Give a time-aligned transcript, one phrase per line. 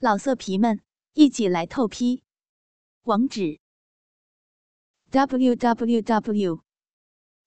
[0.00, 0.80] 老色皮们，
[1.14, 2.22] 一起来透批！
[3.02, 3.58] 网址
[5.10, 6.62] ：w w w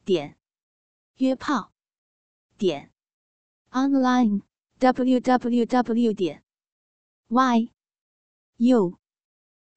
[0.04, 0.38] 点
[1.16, 1.72] 约炮
[2.58, 2.92] 点
[3.70, 4.42] online
[4.80, 6.44] w w w 点
[7.30, 7.72] y
[8.58, 9.00] u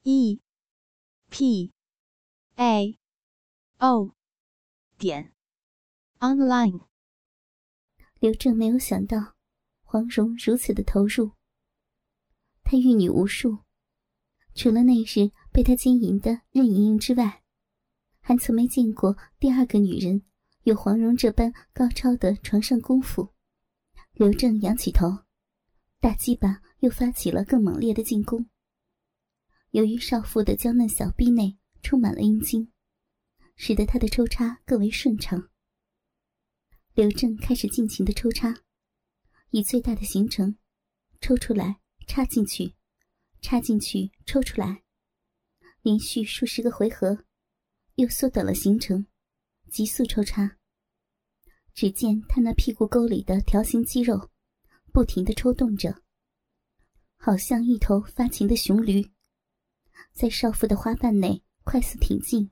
[0.03, 0.41] e
[1.31, 1.73] p
[2.57, 2.99] a
[3.79, 4.17] o
[4.99, 5.33] 点
[6.19, 6.89] online。
[8.19, 9.37] 刘正没有想到
[9.85, 11.37] 黄蓉如此的投入。
[12.75, 13.59] 他玉女无数，
[14.53, 17.45] 除了那日被他奸淫的任盈盈之外，
[18.19, 20.25] 还从没见过第二个女人
[20.65, 23.33] 有黄蓉这般高超的床上功夫。
[24.15, 25.07] 刘正仰起头，
[26.01, 28.45] 大鸡巴又发起了更猛烈的进攻。
[29.71, 32.73] 由于少妇的娇嫩小臂内充满了阴茎，
[33.55, 35.49] 使得他的抽插更为顺畅。
[36.95, 38.53] 刘正开始尽情的抽插，
[39.51, 40.59] 以最大的行程
[41.21, 41.84] 抽出来。
[42.07, 42.75] 插进去，
[43.41, 44.83] 插进去，抽出来，
[45.83, 47.25] 连续数十个回合，
[47.97, 49.07] 又缩短了行程，
[49.71, 50.59] 急速抽插。
[51.75, 54.31] 只见他那屁股沟里的条形肌肉，
[54.93, 56.03] 不停的抽动着，
[57.17, 59.11] 好像一头发情的雄驴，
[60.13, 62.51] 在少妇的花瓣内快速挺进。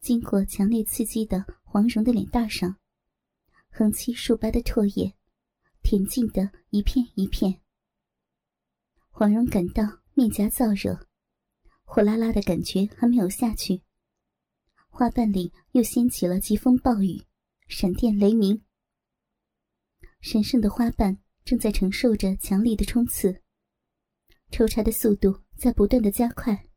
[0.00, 2.78] 经过强烈刺激的黄蓉的脸蛋上，
[3.68, 5.14] 横七竖八的唾液，
[5.82, 7.60] 舔进的一片一片。
[9.18, 11.06] 黄蓉感到面颊燥热，
[11.84, 13.80] 火辣辣的感觉还没有下去，
[14.90, 17.24] 花瓣里又掀起了疾风暴雨，
[17.66, 18.62] 闪电雷鸣。
[20.20, 23.42] 神圣的花瓣正在承受着强力的冲刺，
[24.50, 26.68] 抽插的速度在不断的加快，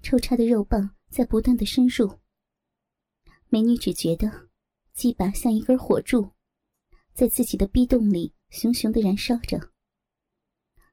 [0.00, 2.18] 抽插的肉棒在不断的深入。
[3.50, 4.48] 美女只觉得
[4.94, 6.30] 鸡巴像一根火柱，
[7.12, 9.75] 在自己的逼洞里熊熊的燃烧着。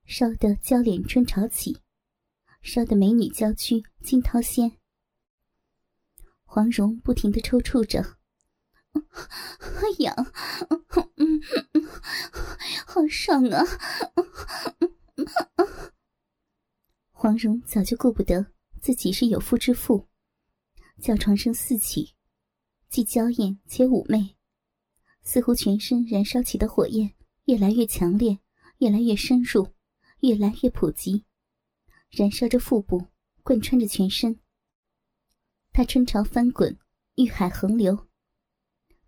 [0.06, 1.82] 烧得娇脸春潮起，
[2.62, 4.78] 烧得美女娇躯惊涛掀。
[6.44, 8.18] 黄蓉不停的抽搐着，
[10.00, 10.16] 痒，
[11.16, 11.42] 嗯，
[12.86, 13.64] 好爽啊！
[17.12, 18.46] 黄蓉早就顾不得
[18.82, 20.08] 自己是有夫之妇，
[21.02, 22.14] 叫床声四起，
[22.90, 24.36] 既娇艳且妩媚，
[25.24, 28.38] 似乎全身燃烧起的火焰越来越强烈，
[28.78, 29.74] 越来越深入。
[30.24, 31.26] 越来越普及，
[32.10, 33.08] 燃烧着腹部，
[33.44, 34.40] 贯穿着全身。
[35.74, 36.80] 他春潮翻滚，
[37.16, 38.08] 欲海横流。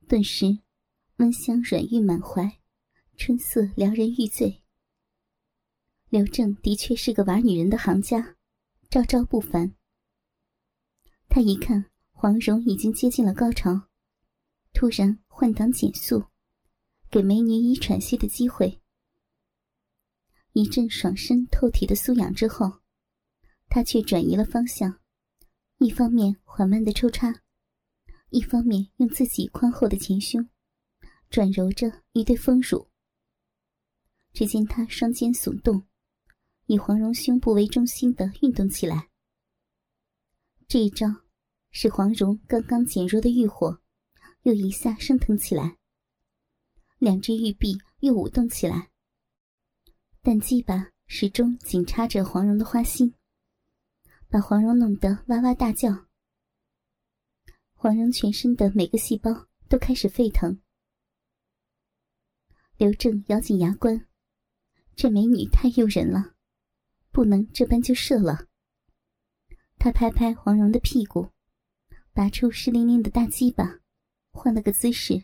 [0.10, 0.60] 顿时，
[1.16, 2.60] 温香软玉满怀，
[3.16, 4.62] 春色撩人欲醉。
[6.10, 8.36] 刘正的确是个玩女人的行家，
[8.90, 9.74] 招招不凡。
[11.30, 13.88] 他一看黄蓉已经接近了高潮，
[14.74, 16.26] 突然换挡减速，
[17.10, 18.82] 给美女以喘息的机会。
[20.58, 22.80] 一阵爽身透体的酥痒之后，
[23.68, 25.02] 他却转移了方向，
[25.80, 27.42] 一方面缓慢的抽插，
[28.30, 30.48] 一方面用自己宽厚的前胸
[31.30, 32.88] 转揉着一对丰乳。
[34.32, 35.86] 只见他双肩耸动，
[36.68, 39.10] 以黄蓉胸部为中心的运动起来。
[40.70, 41.06] 这一招
[41.70, 43.82] 使黄蓉刚刚减弱的欲火
[44.44, 45.78] 又一下升腾起来，
[46.98, 48.90] 两只玉臂又舞动起来。
[50.28, 53.14] 但鸡巴始终紧插着黄蓉的花心，
[54.28, 56.08] 把黄蓉弄得哇哇大叫。
[57.76, 60.60] 黄蓉全身的每个细胞都开始沸腾。
[62.76, 64.08] 刘正咬紧牙关，
[64.96, 66.34] 这美女太诱人了，
[67.12, 68.48] 不能这般就射了。
[69.78, 71.30] 他拍拍黄蓉的屁股，
[72.14, 73.80] 拔出湿淋淋的大鸡巴，
[74.32, 75.24] 换了个姿势，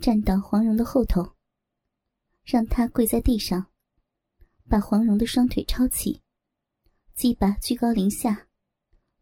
[0.00, 1.36] 站到黄蓉的后头，
[2.42, 3.70] 让她跪在地上。
[4.70, 6.22] 把黄蓉的双腿抄起，
[7.16, 8.46] 鸡巴居高临下，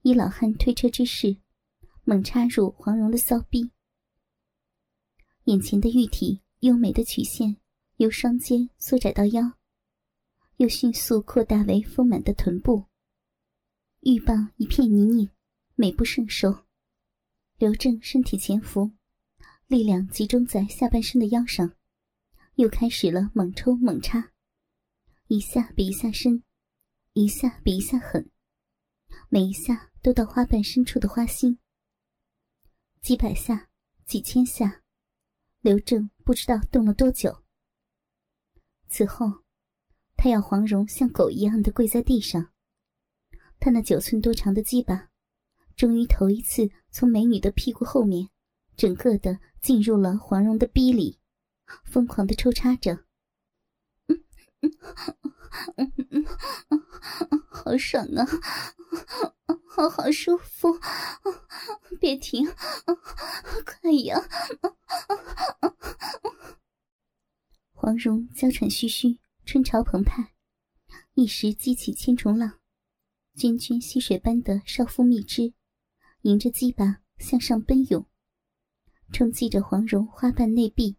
[0.03, 1.38] 以老汉推车之势，
[2.04, 3.70] 猛插入黄蓉的骚逼。
[5.44, 7.56] 眼前的玉体优美的曲线，
[7.97, 9.54] 由双肩缩窄到腰，
[10.58, 12.84] 又迅速扩大为丰满的臀部。
[14.00, 15.31] 玉棒一片泥泞，
[15.76, 16.67] 美不胜收。
[17.56, 18.93] 刘正身体前伏，
[19.67, 21.73] 力量集中在下半身的腰上，
[22.56, 24.31] 又开始了猛抽猛插。
[25.28, 26.42] 一下比一下深，
[27.12, 28.30] 一下比一下狠，
[29.28, 31.58] 每一下都到花瓣深处的花心。
[33.02, 33.69] 几百下，
[34.06, 34.82] 几千下，
[35.60, 37.44] 刘正不知道动了多久。
[38.88, 39.44] 此后，
[40.16, 42.54] 他要黄蓉像狗一样的跪在地上。
[43.60, 45.10] 他那九寸多长的鸡巴，
[45.76, 48.30] 终于头一次从美女的屁股后面，
[48.78, 51.20] 整个的进入了黄蓉的逼里，
[51.84, 53.04] 疯狂的抽插着。
[54.60, 54.72] 嗯
[55.76, 56.25] 嗯嗯，
[57.50, 58.26] 好爽啊，
[59.66, 60.78] 好好舒服，
[62.00, 62.46] 别停，
[63.64, 64.20] 快呀！
[67.72, 70.34] 黄蓉娇喘吁吁，春潮澎湃，
[71.14, 72.58] 一时激起千重浪，
[73.37, 75.54] 涓涓溪水般的少妇蜜汁，
[76.22, 78.06] 迎着鸡巴向上奔涌，
[79.12, 80.98] 冲击着黄蓉花瓣内壁。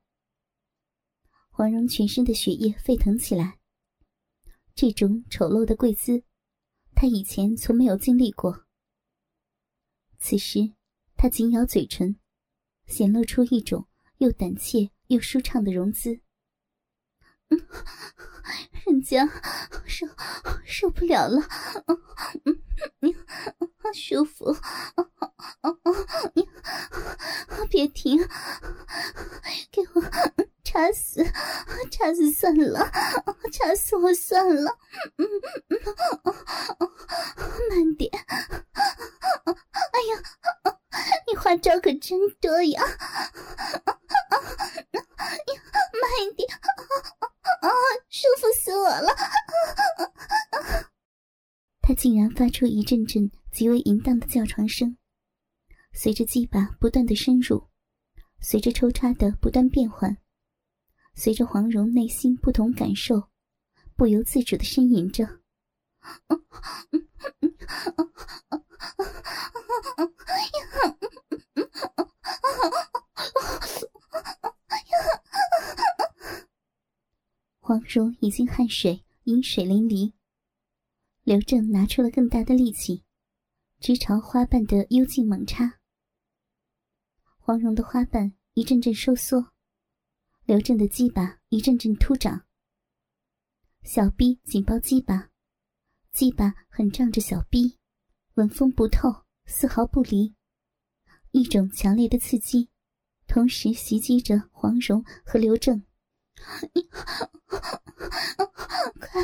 [1.59, 3.59] 黄蓉全身的血液沸腾起来。
[4.73, 6.23] 这种丑陋的跪姿，
[6.95, 8.63] 她以前从没有经历过。
[10.19, 10.73] 此时，
[11.17, 12.17] 她紧咬嘴唇，
[12.87, 13.89] 显露出一种
[14.19, 16.21] 又胆怯又舒畅的容姿。
[17.49, 17.59] 嗯，
[18.85, 19.27] 人家
[19.85, 20.07] 受
[20.63, 21.41] 受不了了，
[22.45, 22.63] 嗯
[23.01, 23.13] 嗯，
[23.93, 24.55] 舒服，
[27.69, 28.17] 别停，
[29.69, 30.48] 给我。
[30.63, 31.23] 插死，
[31.91, 32.91] 插死算了，
[33.51, 34.77] 插死我算了。
[35.17, 35.25] 嗯
[36.79, 36.89] 嗯，
[37.69, 38.11] 慢点。
[38.15, 40.13] 哎呀，
[41.27, 42.81] 你花招可真多呀！
[46.01, 46.47] 慢一点，
[47.61, 47.69] 啊，
[48.09, 49.15] 舒服死我了。
[51.81, 54.97] 他竟然发出一阵阵极为淫荡的叫床声，
[55.93, 57.67] 随着鸡巴不断的深入，
[58.39, 60.17] 随着抽插的不断变换。
[61.21, 63.27] 随着黄蓉内心不同感受，
[63.97, 65.27] 不由自主的呻吟着。
[77.59, 80.13] 黄蓉已经汗水、饮水淋漓。
[81.23, 83.03] 刘正拿出了更大的力气，
[83.81, 85.79] 直朝花瓣的幽径猛插。
[87.39, 89.51] 黄蓉的花瓣一阵阵收缩。
[90.49, 92.41] 刘正的鸡巴一阵阵突长，
[93.83, 95.29] 小臂紧抱鸡巴，
[96.11, 97.77] 鸡巴很胀着小臂，
[98.33, 100.33] 纹风不透，丝毫不离。
[101.33, 102.71] 一种强烈的刺激，
[103.27, 105.83] 同时袭击着黄蓉和刘正。
[108.99, 109.23] 快，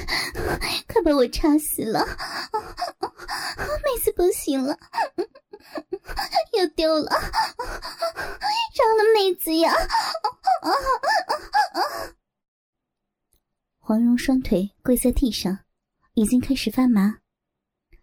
[0.87, 2.05] 快把我插死了！
[2.05, 4.77] 妹子不行了，
[6.59, 9.73] 又丢了，饶了妹子呀！
[13.87, 15.59] 黄蓉双腿跪在地上，
[16.15, 17.19] 已经开始发麻，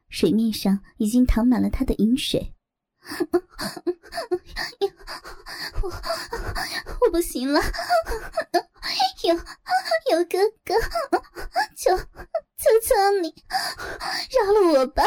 [0.09, 2.55] 水面上已经淌满了她的饮水。
[5.83, 5.91] 我
[7.01, 7.61] 我不行了，
[9.25, 9.35] 有
[10.13, 10.73] 有哥哥，
[11.77, 12.05] 求求
[12.87, 13.35] 求你
[14.31, 15.03] 饶了我吧！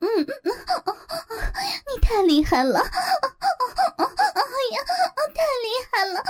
[0.00, 0.24] 你
[2.00, 2.80] 太厉害了！
[2.80, 2.88] 哎
[4.72, 4.82] 呀，
[5.34, 6.24] 太厉害了！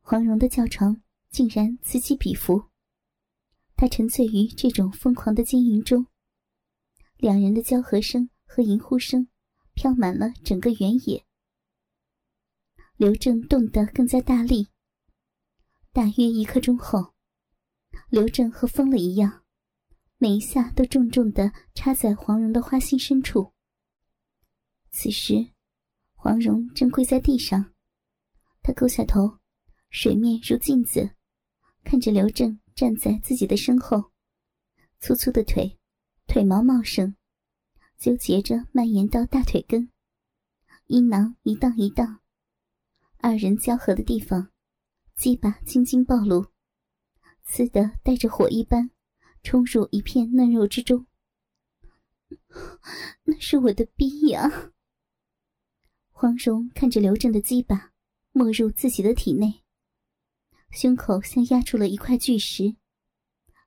[0.00, 1.00] 黄蓉的叫床。
[1.32, 2.68] 竟然此起彼伏，
[3.74, 6.06] 他沉醉于这种疯狂的经营中。
[7.16, 9.26] 两人的交合声和淫呼声
[9.72, 11.24] 飘满了整个原野。
[12.98, 14.68] 刘正动得更加大力。
[15.90, 17.14] 大约一刻钟后，
[18.10, 19.42] 刘正和疯了一样，
[20.18, 23.54] 每一下都重重的插在黄蓉的花心深处。
[24.90, 25.52] 此时，
[26.14, 27.72] 黄蓉正跪在地上，
[28.62, 29.38] 她勾下头，
[29.88, 31.16] 水面如镜子。
[31.84, 34.10] 看着刘正站在自己的身后，
[35.00, 35.78] 粗粗的腿，
[36.26, 37.14] 腿毛茂盛，
[37.98, 39.90] 纠结着蔓延到大腿根，
[40.86, 42.20] 阴囊一荡一荡，
[43.18, 44.50] 二人交合的地方，
[45.16, 46.46] 鸡巴青筋暴露，
[47.44, 48.90] 刺的带着火一般，
[49.42, 51.06] 冲入一片嫩肉之中。
[53.24, 54.72] 那是我的逼呀！
[56.10, 57.92] 黄蓉看着刘正的鸡巴
[58.32, 59.61] 没入自己的体内。
[60.72, 62.76] 胸口像压住了一块巨石，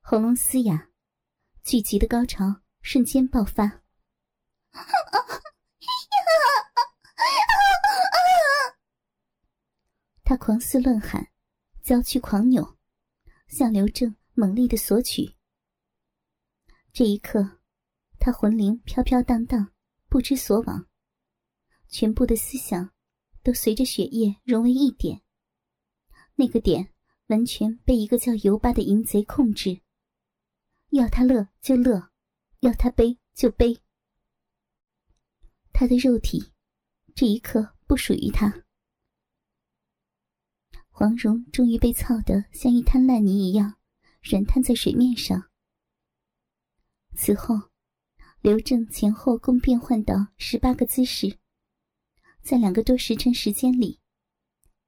[0.01, 0.89] 喉咙嘶哑，
[1.61, 3.83] 聚集的高潮瞬间爆发。
[10.23, 11.31] 他狂嘶乱喊，
[11.83, 12.75] 娇躯狂扭，
[13.47, 15.35] 向刘正猛力的索取。
[16.91, 17.59] 这一刻，
[18.17, 19.71] 他魂灵飘飘荡荡，
[20.09, 20.87] 不知所往，
[21.87, 22.91] 全部的思想
[23.43, 25.21] 都随着血液融为一点。
[26.33, 26.94] 那个点。
[27.27, 29.81] 完全被一个叫尤巴的淫贼控制，
[30.89, 32.11] 要他乐就乐，
[32.59, 33.81] 要他悲就悲。
[35.73, 36.53] 他的肉体
[37.15, 38.63] 这一刻不属于他。
[40.89, 43.77] 黄蓉终于被操得像一滩烂泥一样，
[44.21, 45.49] 软瘫在水面上。
[47.15, 47.55] 此后，
[48.41, 51.39] 刘正前后共变换到十八个姿势，
[52.41, 53.99] 在两个多时辰时间里。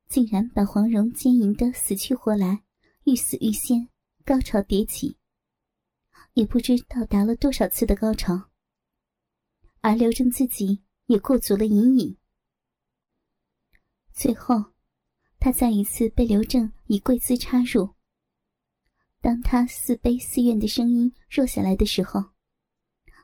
[0.08, 2.64] 竟然把黄蓉奸淫的死去活来，
[3.04, 3.90] 欲死欲仙，
[4.24, 5.18] 高潮迭起，
[6.34, 8.50] 也不知到达了多少次的高潮，
[9.82, 12.18] 而刘正自己也过足了瘾瘾。
[14.14, 14.74] 最后，
[15.40, 17.94] 他再一次被刘正以跪姿插入。
[19.22, 22.24] 当他似悲似怨的声音弱下来的时候，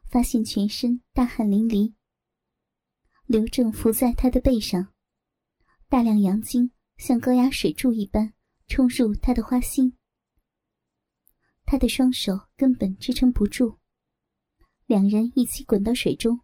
[0.10, 1.94] 发现全身大汗淋漓。
[3.26, 4.93] 刘正伏在他的背上，
[5.94, 8.34] 大量阳精像高压水柱一般
[8.66, 9.96] 冲入他的花心，
[11.66, 13.78] 他的双手根本支撑不住，
[14.88, 16.40] 两人一起滚到水中。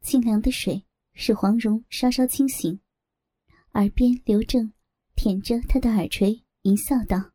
[0.00, 2.80] 清凉的水使黄蓉稍稍清醒，
[3.72, 4.72] 耳边刘正
[5.16, 7.32] 舔着他的耳垂，淫笑道：“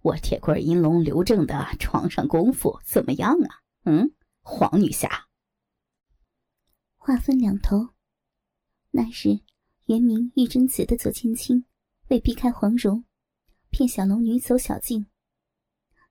[0.00, 3.64] 我铁棍银龙刘正的床上功夫怎么样啊？
[3.82, 5.26] 嗯，黄女侠。”
[6.96, 7.93] 话分两头，
[8.96, 9.40] 那日
[9.86, 11.64] 原名玉贞子的左千青，
[12.10, 13.04] 为避开黄蓉，
[13.70, 15.04] 骗小龙女走小径，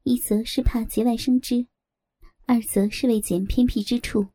[0.04, 1.66] 一则是怕节外生枝，
[2.46, 4.28] 二则是为捡偏僻之处，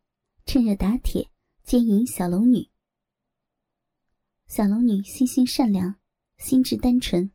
[0.47, 1.29] 趁热打铁
[1.63, 2.67] 奸淫小龙女。
[4.47, 5.97] 小龙女心性善良，
[6.39, 7.31] 心智单纯，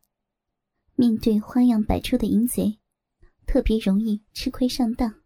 [0.95, 2.79] 面对花样百出的淫贼，
[3.45, 5.21] 特别容易吃亏上当。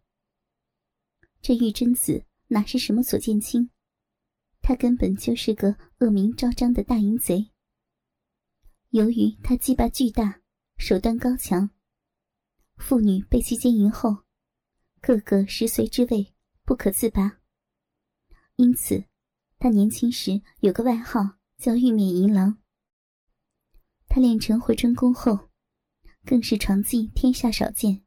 [1.40, 3.70] 这玉贞子哪是什么左剑清？
[4.60, 7.50] 他根本就是个恶名昭彰的大淫贼。
[8.90, 10.40] 由于他鸡巴巨大，
[10.76, 11.70] 手段高强，
[12.76, 14.24] 妇女被其奸淫后，
[15.00, 16.34] 个个食髓之味，
[16.64, 17.40] 不可自拔。
[18.56, 19.04] 因此，
[19.58, 21.20] 他年轻时有个外号
[21.58, 22.58] 叫“玉面淫狼”。
[24.08, 25.50] 他练成回春功后，
[26.24, 28.04] 更是床技天下少见，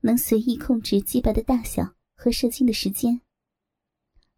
[0.00, 3.20] 能随意控制鸡巴的大小和射精的时间。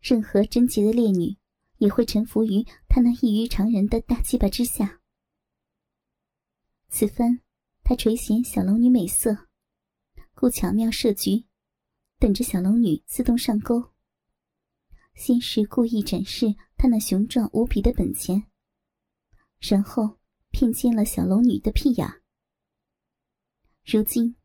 [0.00, 1.36] 任何贞洁的烈女，
[1.78, 5.00] 也会臣服于他那异于常人的大鸡巴之下。
[6.88, 7.40] 此番，
[7.82, 9.48] 他垂涎小龙女美色，
[10.34, 11.44] 故巧妙设局，
[12.18, 13.92] 等着小龙女自动上钩。
[15.14, 18.44] 先是故意展示他那雄壮无比的本钱，
[19.58, 20.18] 然后
[20.50, 22.08] 骗进了小龙女的屁眼。
[23.84, 24.36] 如今，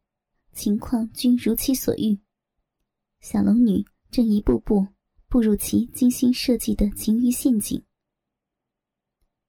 [0.51, 2.19] 情况均如其所欲，
[3.21, 4.92] 小龙女正一步步。
[5.33, 7.83] 步入其精心设计的情欲陷阱。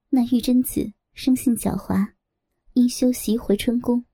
[0.08, 2.14] 那玉贞子生性狡猾，
[2.72, 4.06] 因修习回春功，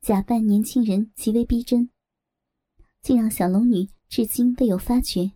[0.00, 1.90] 假扮年轻人极为逼真，
[3.02, 5.32] 竟让小龙女至今未有发觉，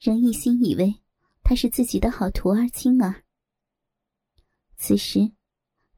[0.00, 1.02] 仍一心以为
[1.42, 3.26] 她是自己的好徒儿青儿。
[4.78, 5.32] 此时，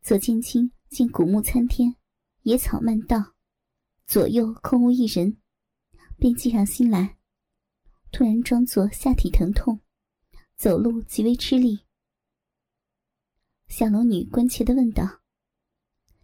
[0.03, 1.95] 左剑清见古木参天，
[2.43, 3.37] 野草漫道，
[4.09, 5.41] 左右空无一人，
[6.19, 7.20] 便计上心来。
[8.13, 9.81] 突然装作下体疼痛，
[10.57, 11.85] 走路极为吃力。
[13.69, 15.21] 小龙女关切的问道：“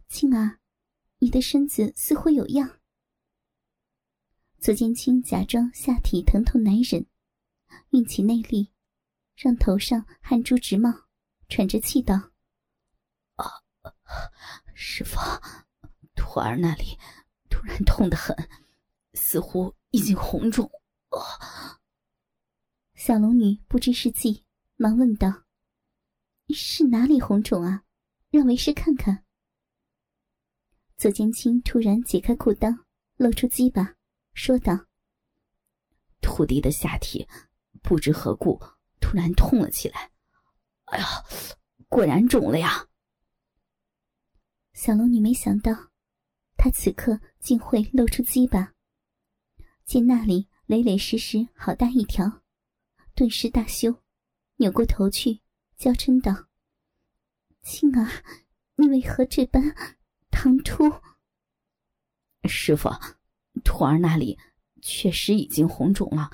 [0.08, 0.58] 青儿，
[1.18, 2.80] 你的身子似乎有恙？”
[4.58, 7.06] 左剑青假装下体疼痛难忍，
[7.90, 8.72] 运起内力，
[9.36, 11.06] 让头上汗珠直冒，
[11.48, 12.32] 喘着气道
[13.36, 13.62] ：“啊，
[14.74, 15.18] 师傅，
[16.16, 16.98] 徒儿那里
[17.48, 18.36] 突然痛得很，
[19.14, 20.68] 似乎已经红肿。”
[22.94, 24.44] 小龙女不知是计，
[24.76, 25.44] 忙问道
[26.54, 27.84] ：“是哪里红肿啊？
[28.30, 29.24] 让为师看看。”
[30.96, 32.84] 左剑清突然解开裤裆，
[33.16, 33.94] 露出鸡巴，
[34.32, 34.86] 说道
[36.20, 37.28] ：“徒弟的下体
[37.82, 38.60] 不知何故
[39.00, 40.10] 突然痛了起来，
[40.86, 41.06] 哎呀，
[41.88, 42.88] 果然肿了呀！”
[44.72, 45.92] 小龙女没想到，
[46.56, 48.74] 他此刻竟会露出鸡巴，
[49.84, 50.48] 见那里。
[50.66, 52.42] 累累实实，好大一条，
[53.14, 54.02] 顿时大羞，
[54.56, 55.40] 扭过头去，
[55.76, 56.48] 娇嗔道
[57.62, 58.24] ：“青儿，
[58.74, 59.74] 你为何这般
[60.30, 60.84] 唐突？”
[62.48, 62.90] 师傅，
[63.62, 64.38] 徒儿那里
[64.82, 66.30] 确实已经红肿了，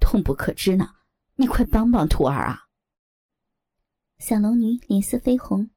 [0.00, 0.94] 痛不可支呢，
[1.34, 2.68] 你快帮帮徒儿啊！
[4.18, 5.70] 小龙女脸色绯红，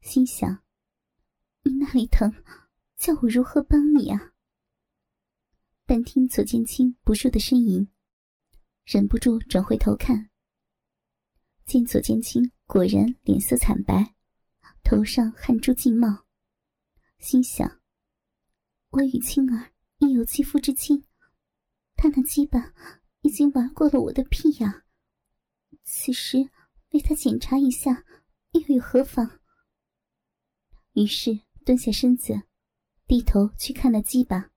[0.00, 0.62] 心想
[1.64, 2.32] ：“你那里疼，
[2.96, 4.31] 叫我如何帮你啊？”
[5.94, 7.86] 但听左剑清不住的呻吟，
[8.86, 10.30] 忍不住转回头看，
[11.66, 14.14] 见左剑清果然脸色惨白，
[14.82, 16.24] 头上汗珠尽冒，
[17.18, 17.82] 心想：
[18.88, 21.04] 我与青儿亦有肌肤之亲，
[21.94, 22.72] 他那鸡巴
[23.20, 24.86] 已经玩过了我的屁呀，
[25.84, 26.38] 此时
[26.92, 28.06] 为他检查一下
[28.52, 29.40] 又有何妨？
[30.94, 32.44] 于是蹲下身子，
[33.06, 34.51] 低头去看那鸡巴。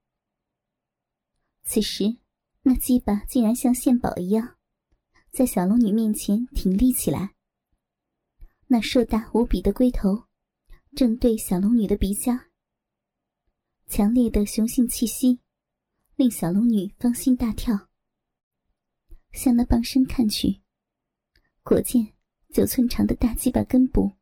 [1.68, 2.16] 此时，
[2.62, 4.56] 那鸡巴竟然像献宝一样，
[5.32, 7.34] 在小龙女面前挺立起来。
[8.68, 10.26] 那硕大无比的龟头，
[10.94, 12.38] 正对小龙女的鼻尖。
[13.88, 15.40] 强烈的雄性气息
[16.14, 17.88] 令小龙女芳心大跳，
[19.32, 20.62] 向那棒身看去，
[21.64, 22.14] 果见
[22.52, 24.12] 九寸长的大鸡巴根部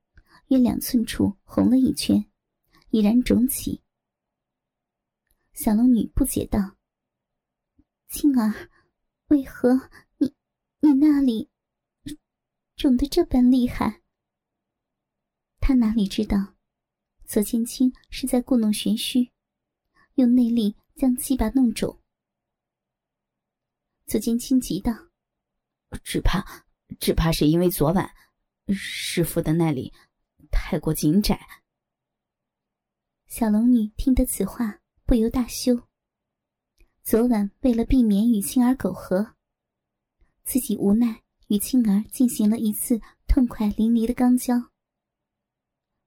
[0.48, 2.24] 约两寸处红了一圈，
[2.88, 3.82] 已然肿起。
[5.52, 6.73] 小龙女不解道
[8.14, 8.70] ：“青儿，
[9.26, 10.32] 为何你
[10.78, 11.50] 你那里
[12.76, 14.02] 肿得这般厉害？”
[15.58, 16.54] 他哪里知道，
[17.24, 19.32] 左剑清是在故弄玄虚。
[20.14, 22.00] 用内力将鸡巴弄肿，
[24.06, 24.92] 左剑清急道
[26.04, 26.64] ：“只怕，
[27.00, 28.14] 只怕是因为昨晚
[28.68, 29.92] 师傅的那里
[30.52, 31.44] 太过紧窄。”
[33.26, 35.88] 小龙女听得此话，不由大羞。
[37.04, 39.34] 昨晚为了避免与青儿苟合，
[40.42, 44.70] 自己无奈与青儿进行了一次痛快淋漓的肛交，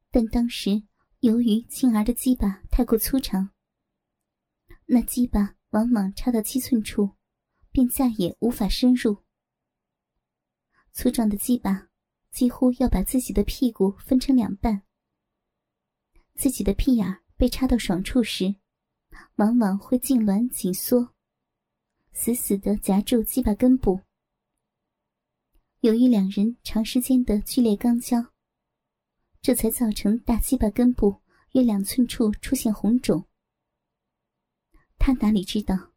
[0.10, 0.82] 但当时
[1.20, 3.52] 由于青儿的鸡巴太过粗长。
[4.88, 7.12] 那鸡巴往往插到七寸处，
[7.72, 9.18] 便再也无法深入。
[10.94, 11.90] 粗壮的鸡巴
[12.32, 14.82] 几乎要把自己的屁股分成两半。
[16.34, 18.56] 自己的屁眼被插到爽处时，
[19.36, 21.14] 往往会痉挛紧缩，
[22.12, 24.02] 死死的夹住鸡巴根部。
[25.82, 28.34] 由于两人长时间的剧烈肛交，
[29.42, 31.22] 这才造成大鸡巴根部
[31.52, 33.28] 约两寸处出现红肿。
[34.98, 35.94] 他哪里知道，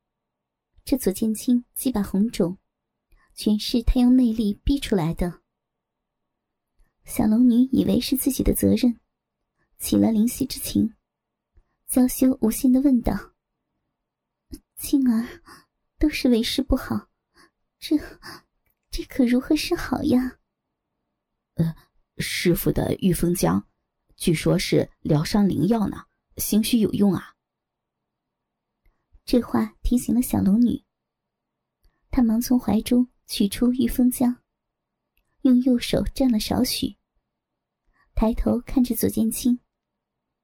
[0.85, 2.59] 这左剑清鸡巴红肿，
[3.35, 5.41] 全是他用内力逼出来的。
[7.05, 9.01] 小龙女以为是自己的责任，
[9.79, 10.95] 起了怜惜之情，
[11.91, 13.35] 娇羞无限的问道
[14.79, 15.43] ：“静儿，
[15.99, 17.11] 都是为师不好，
[17.81, 17.99] 这
[18.93, 20.39] 这可如何是好呀
[21.59, 21.75] ？”“呃，
[22.19, 23.65] 师傅的御风浆，
[24.15, 26.05] 据说是疗伤灵药呢，
[26.37, 27.35] 兴许有用啊。”
[29.27, 30.85] 这话提醒了小龙女，
[32.13, 34.37] 她忙从怀中取出御风浆，
[35.41, 36.97] 用右手蘸了少许，
[38.15, 39.59] 抬头看着左剑清，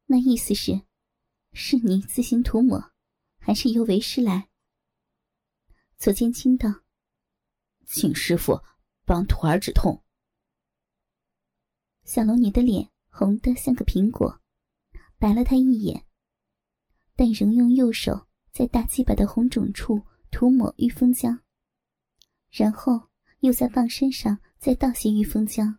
[0.07, 0.83] 那意思是：
[1.59, 2.92] 是你自行涂抹，
[3.38, 4.51] 还是由为师来？
[5.97, 6.83] 左剑清道
[7.88, 8.61] ：“请师傅
[9.07, 10.05] 帮徒儿止痛。”
[12.05, 14.38] 小龙女的脸红得像个苹果，
[15.16, 16.07] 白了他一眼，
[17.16, 18.29] 但仍用右手。
[18.53, 21.40] 在大鸡巴的红肿处涂抹玉风浆，
[22.51, 25.77] 然后又在棒身上再倒些玉风浆，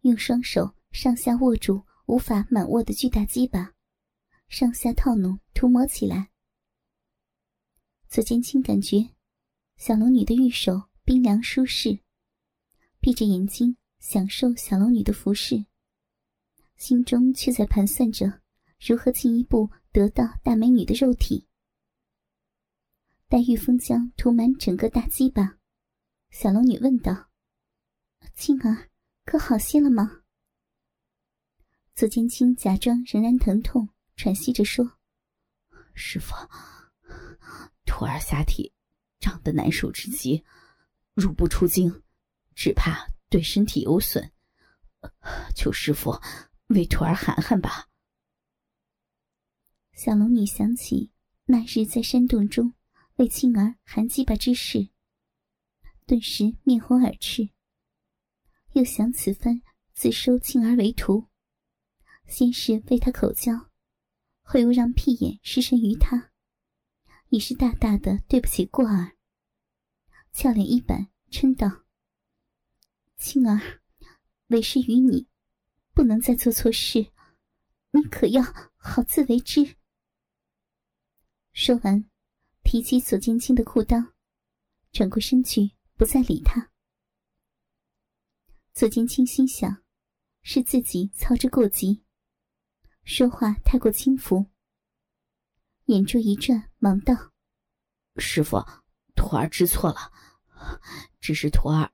[0.00, 3.72] 用双手上下握住无法满握的巨大鸡巴，
[4.50, 6.32] 上下套弄涂抹起来。
[8.08, 9.14] 左剑清感觉
[9.76, 12.00] 小龙女的玉手冰凉舒适，
[12.98, 15.64] 闭着眼睛享受小龙女的服饰，
[16.74, 18.42] 心中却在盘算着
[18.80, 21.46] 如何进一步得到大美女的肉体。
[23.28, 25.60] 待玉风浆涂满整个大鸡巴，
[26.30, 27.30] 小龙女问道
[28.34, 28.90] ：“青儿，
[29.24, 30.22] 可好些了吗？”
[31.94, 33.88] 左剑清假装仍然疼痛，
[34.22, 34.98] 喘息着说
[35.96, 36.34] ：“师傅，
[37.86, 38.70] 徒儿下体
[39.18, 40.44] 胀得难受之极，
[41.14, 42.02] 入不出京，
[42.54, 44.30] 只怕对身体有损，
[45.56, 46.20] 求师傅
[46.66, 47.88] 为徒儿喊喊吧。”
[49.96, 51.10] 小龙女想起
[51.46, 52.74] 那日在山洞中。
[53.16, 54.90] 为青儿含鸡巴之事，
[56.06, 57.48] 顿时面红耳赤。
[58.72, 59.62] 又想此番
[59.94, 61.26] 自收青儿为徒，
[62.26, 63.69] 先是为他口交，
[64.52, 66.32] 后又让屁眼失身于他，
[67.28, 69.16] 已是大大的对不起过儿。
[70.32, 71.84] 俏脸一板，嗔道
[73.16, 73.80] ：“青儿，
[74.48, 75.28] 为师与你，
[75.94, 77.12] 不能再做错事，
[77.92, 78.42] 你可要
[78.76, 79.76] 好自为之。”
[81.54, 82.10] 说完。
[82.62, 84.12] 提起左剑清的裤裆，
[84.92, 86.70] 转过身去，不再理他。
[88.74, 89.82] 左剑清心想，
[90.42, 92.04] 是自己操之过急，
[93.12, 94.46] 说话太过轻浮。
[95.86, 97.32] 眼珠一转，忙道
[98.18, 98.64] ：“师傅，
[99.16, 100.12] 徒儿知错了，
[101.20, 101.90] 只是徒儿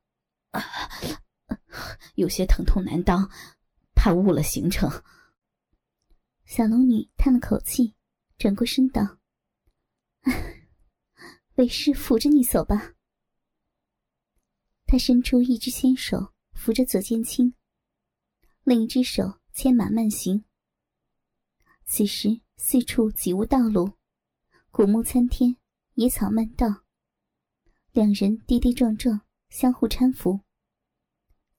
[2.17, 3.31] 有些疼痛难当，
[3.95, 4.91] 怕误了行程。”
[6.45, 7.95] 小龙女叹了口气，
[8.37, 9.17] 转过身道。
[11.55, 12.93] 为师扶着你走吧。
[14.85, 17.55] 他伸出一只纤手扶着左剑清，
[18.65, 20.45] 另一只手牵马慢行。
[21.89, 23.93] 此时四处几无道路，
[24.73, 25.57] 古木参天，
[25.95, 26.83] 野草漫道。
[27.93, 29.21] 两人跌跌撞撞，
[29.51, 30.41] 相互搀扶。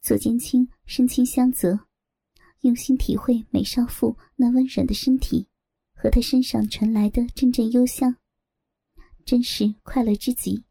[0.02, 1.88] 左剑清身轻相责，
[2.62, 5.48] 用心体会美少妇那温软的身体
[5.94, 8.18] 和她身上传来的阵阵幽香，
[9.26, 10.66] 真是快乐之极。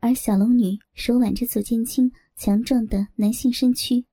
[0.00, 4.06] 而小龙女手挽着左剑清强壮的男性身躯，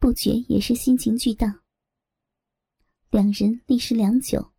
[0.00, 1.60] 不觉也是心情巨荡。
[3.10, 4.52] 两人历时良久，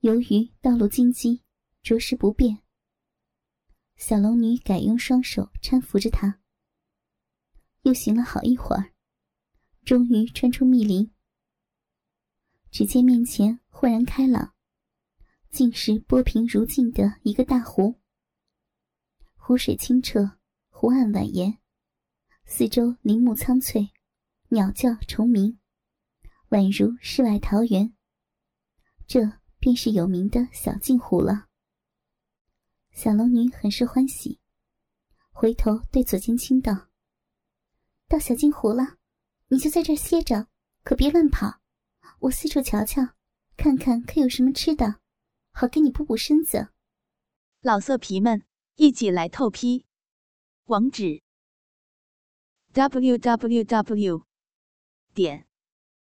[0.00, 1.44] 由于道路荆棘，
[1.84, 2.58] 着实不便。
[3.94, 6.40] 小龙女改用双手搀扶着他，
[7.82, 8.92] 又行了好一会儿，
[9.84, 11.12] 终于穿出密林。
[12.72, 14.52] 只见面前豁然开朗，
[15.52, 18.00] 竟是波平如镜的一个大湖。
[19.36, 20.38] 湖水清澈，
[20.70, 21.58] 湖岸蜿蜒，
[22.46, 23.92] 四周林木苍翠，
[24.48, 25.60] 鸟叫虫鸣，
[26.54, 27.92] 宛如世外桃源。
[29.08, 31.48] 这便是有名的小镜湖了。
[32.92, 34.38] 小龙女很是欢喜，
[35.32, 36.90] 回头对左青青道
[38.06, 38.98] ：“到小镜湖了，
[39.48, 40.46] 你就在这歇着，
[40.84, 41.60] 可别乱跑。
[42.20, 43.02] 我四处瞧瞧，
[43.56, 45.00] 看看可有什么吃的，
[45.50, 46.68] 好给你补补身子。”
[47.62, 48.44] 老色皮们。
[48.76, 49.86] 一起来透批，
[50.64, 51.22] 网址
[52.72, 54.26] ：w w w
[55.14, 55.46] 点